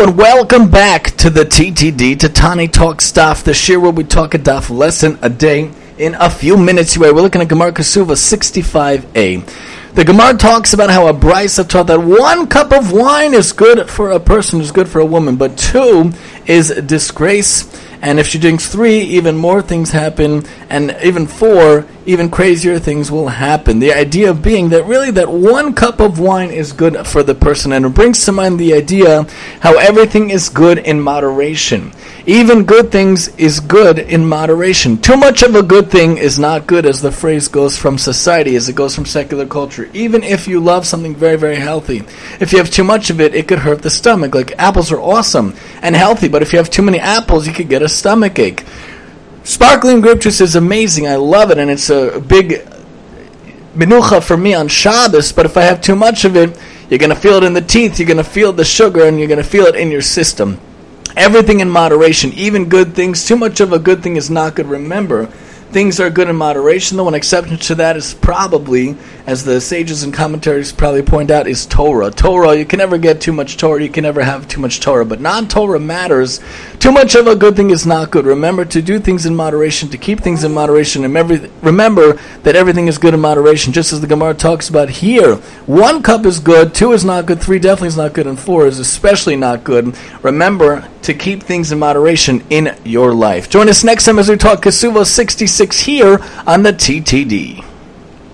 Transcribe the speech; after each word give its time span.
And 0.00 0.16
welcome 0.16 0.70
back 0.70 1.14
to 1.18 1.28
the 1.28 1.44
TTD, 1.44 2.18
to 2.20 2.30
Tani 2.30 2.68
Talk 2.68 3.02
Stuff, 3.02 3.44
the 3.44 3.50
shiur 3.50 3.82
where 3.82 3.90
we 3.90 4.02
talk 4.02 4.32
a 4.32 4.38
daf 4.38 4.70
lesson 4.70 5.18
a 5.20 5.28
day 5.28 5.70
in 5.98 6.14
a 6.14 6.30
few 6.30 6.56
minutes. 6.56 6.96
We're 6.96 7.12
looking 7.12 7.42
at 7.42 7.48
Gemara 7.48 7.72
Kesuvos 7.72 8.16
65a. 8.16 9.94
The 9.94 10.04
Gemara 10.06 10.38
talks 10.38 10.72
about 10.72 10.88
how 10.88 11.06
a 11.08 11.12
braisa 11.12 11.68
taught 11.68 11.88
that 11.88 12.00
one 12.00 12.46
cup 12.46 12.72
of 12.72 12.92
wine 12.92 13.34
is 13.34 13.52
good 13.52 13.90
for 13.90 14.12
a 14.12 14.18
person, 14.18 14.62
is 14.62 14.72
good 14.72 14.88
for 14.88 15.00
a 15.00 15.04
woman, 15.04 15.36
but 15.36 15.58
two 15.58 16.12
is 16.46 16.70
disgrace 16.86 17.64
and 18.02 18.18
if 18.18 18.26
she 18.26 18.38
drinks 18.38 18.68
three, 18.68 19.00
even 19.00 19.36
more 19.36 19.60
things 19.62 19.90
happen, 19.90 20.44
and 20.68 20.96
even 21.04 21.26
four, 21.26 21.86
even 22.06 22.30
crazier 22.30 22.78
things 22.78 23.10
will 23.10 23.28
happen. 23.28 23.78
The 23.78 23.92
idea 23.92 24.32
being 24.32 24.70
that 24.70 24.84
really 24.84 25.10
that 25.12 25.30
one 25.30 25.74
cup 25.74 26.00
of 26.00 26.18
wine 26.18 26.50
is 26.50 26.72
good 26.72 27.06
for 27.06 27.22
the 27.22 27.34
person, 27.34 27.72
and 27.72 27.84
it 27.84 27.94
brings 27.94 28.24
to 28.24 28.32
mind 28.32 28.58
the 28.58 28.74
idea 28.74 29.26
how 29.60 29.78
everything 29.78 30.30
is 30.30 30.48
good 30.48 30.78
in 30.78 31.00
moderation. 31.00 31.92
Even 32.26 32.64
good 32.64 32.92
things 32.92 33.28
is 33.36 33.60
good 33.60 33.98
in 33.98 34.26
moderation. 34.26 34.98
Too 34.98 35.16
much 35.16 35.42
of 35.42 35.54
a 35.54 35.62
good 35.62 35.90
thing 35.90 36.16
is 36.16 36.38
not 36.38 36.66
good, 36.66 36.86
as 36.86 37.00
the 37.00 37.12
phrase 37.12 37.48
goes 37.48 37.76
from 37.76 37.98
society, 37.98 38.56
as 38.56 38.68
it 38.68 38.76
goes 38.76 38.94
from 38.94 39.04
secular 39.04 39.46
culture. 39.46 39.90
Even 39.92 40.22
if 40.22 40.48
you 40.48 40.60
love 40.60 40.86
something 40.86 41.14
very, 41.14 41.36
very 41.36 41.56
healthy, 41.56 42.02
if 42.40 42.52
you 42.52 42.58
have 42.58 42.70
too 42.70 42.84
much 42.84 43.10
of 43.10 43.20
it, 43.20 43.34
it 43.34 43.48
could 43.48 43.58
hurt 43.58 43.82
the 43.82 43.90
stomach. 43.90 44.34
Like 44.34 44.58
apples 44.58 44.90
are 44.90 45.00
awesome 45.00 45.54
and 45.82 45.94
healthy, 45.94 46.28
but 46.28 46.42
if 46.42 46.52
you 46.52 46.58
have 46.58 46.70
too 46.70 46.82
many 46.82 46.98
apples, 46.98 47.46
you 47.46 47.52
could 47.52 47.68
get 47.68 47.82
a 47.82 47.89
stomach 47.90 48.38
ache. 48.38 48.64
Sparkling 49.42 50.00
grape 50.00 50.20
juice 50.20 50.40
is 50.40 50.56
amazing. 50.56 51.06
I 51.06 51.16
love 51.16 51.50
it, 51.50 51.58
and 51.58 51.70
it's 51.70 51.90
a 51.90 52.20
big 52.20 52.66
menucha 53.74 54.22
for 54.22 54.36
me 54.36 54.54
on 54.54 54.68
Shabbos. 54.68 55.32
But 55.32 55.46
if 55.46 55.56
I 55.56 55.62
have 55.62 55.80
too 55.80 55.96
much 55.96 56.24
of 56.24 56.36
it, 56.36 56.56
you're 56.88 56.98
going 56.98 57.10
to 57.10 57.16
feel 57.16 57.34
it 57.34 57.44
in 57.44 57.52
the 57.52 57.60
teeth, 57.60 57.98
you're 57.98 58.06
going 58.06 58.16
to 58.16 58.24
feel 58.24 58.52
the 58.52 58.64
sugar, 58.64 59.06
and 59.06 59.18
you're 59.18 59.28
going 59.28 59.42
to 59.42 59.48
feel 59.48 59.66
it 59.66 59.76
in 59.76 59.90
your 59.90 60.02
system. 60.02 60.60
Everything 61.16 61.60
in 61.60 61.68
moderation, 61.68 62.32
even 62.34 62.68
good 62.68 62.94
things. 62.94 63.26
Too 63.26 63.36
much 63.36 63.60
of 63.60 63.72
a 63.72 63.78
good 63.78 64.02
thing 64.02 64.16
is 64.16 64.30
not 64.30 64.54
good. 64.54 64.66
Remember, 64.66 65.28
things 65.70 66.00
are 66.00 66.10
good 66.10 66.28
in 66.28 66.36
moderation. 66.36 66.96
The 66.96 67.04
one 67.04 67.14
exception 67.14 67.56
to 67.56 67.74
that 67.76 67.96
is 67.96 68.14
probably, 68.14 68.96
as 69.26 69.44
the 69.44 69.60
sages 69.60 70.02
and 70.02 70.12
commentaries 70.12 70.72
probably 70.72 71.02
point 71.02 71.30
out, 71.30 71.46
is 71.46 71.66
Torah. 71.66 72.10
Torah, 72.10 72.56
you 72.56 72.64
can 72.64 72.78
never 72.78 72.98
get 72.98 73.20
too 73.20 73.32
much 73.32 73.56
Torah, 73.56 73.82
you 73.82 73.88
can 73.88 74.02
never 74.02 74.22
have 74.22 74.48
too 74.48 74.60
much 74.60 74.80
Torah, 74.80 75.04
but 75.04 75.20
non 75.20 75.48
Torah 75.48 75.78
matters. 75.78 76.40
Too 76.78 76.92
much 76.92 77.14
of 77.14 77.26
a 77.26 77.36
good 77.36 77.56
thing 77.56 77.70
is 77.70 77.86
not 77.86 78.10
good. 78.10 78.26
Remember 78.26 78.64
to 78.64 78.82
do 78.82 78.98
things 78.98 79.26
in 79.26 79.36
moderation, 79.36 79.88
to 79.90 79.98
keep 79.98 80.20
things 80.20 80.44
in 80.44 80.52
moderation, 80.52 81.04
and 81.04 81.14
remember 81.62 82.12
that 82.42 82.56
everything 82.56 82.88
is 82.88 82.98
good 82.98 83.14
in 83.14 83.20
moderation, 83.20 83.72
just 83.72 83.92
as 83.92 84.00
the 84.00 84.06
Gemara 84.06 84.34
talks 84.34 84.68
about 84.68 84.88
here. 84.88 85.36
One 85.66 86.02
cup 86.02 86.26
is 86.26 86.40
good, 86.40 86.74
two 86.74 86.92
is 86.92 87.04
not 87.04 87.26
good, 87.26 87.40
three 87.40 87.58
definitely 87.58 87.88
is 87.88 87.96
not 87.96 88.12
good, 88.12 88.26
and 88.26 88.38
four 88.38 88.66
is 88.66 88.78
especially 88.78 89.36
not 89.36 89.62
good. 89.62 89.96
Remember 90.22 90.88
to 91.02 91.14
keep 91.14 91.42
things 91.42 91.72
in 91.72 91.78
moderation 91.78 92.42
in 92.50 92.76
your 92.84 93.14
life. 93.14 93.48
Join 93.48 93.68
us 93.68 93.84
next 93.84 94.04
time 94.04 94.18
as 94.18 94.28
we 94.28 94.36
talk 94.36 94.62
Kesuvos 94.62 95.06
66 95.06 95.80
here 95.80 96.18
on 96.46 96.62
the 96.62 96.72
TTD. 96.72 97.69